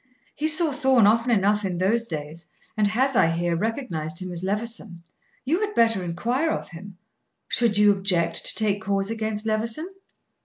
"He 0.33 0.47
saw 0.47 0.71
Thorn 0.71 1.05
often 1.05 1.29
enough 1.29 1.63
in 1.63 1.77
those 1.77 2.07
days, 2.07 2.47
and 2.75 2.87
has, 2.87 3.15
I 3.15 3.27
hear, 3.27 3.55
recognized 3.55 4.19
him 4.19 4.31
as 4.31 4.43
Levison. 4.43 5.03
You 5.45 5.59
had 5.59 5.75
better 5.75 6.03
inquire 6.03 6.49
of 6.49 6.69
him. 6.69 6.97
Should 7.47 7.77
you 7.77 7.91
object 7.91 8.43
to 8.47 8.55
take 8.55 8.81
cause 8.81 9.11
against 9.11 9.45
Levison?" 9.45 9.93